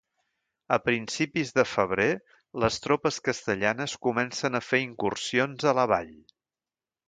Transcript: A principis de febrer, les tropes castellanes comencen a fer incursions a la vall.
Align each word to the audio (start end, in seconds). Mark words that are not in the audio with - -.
A 0.77 0.77
principis 0.85 1.51
de 1.59 1.65
febrer, 1.73 2.07
les 2.65 2.81
tropes 2.87 3.21
castellanes 3.29 3.95
comencen 4.09 4.61
a 4.61 4.65
fer 4.73 4.83
incursions 4.89 5.71
a 5.75 5.79
la 5.83 5.89
vall. 5.97 6.13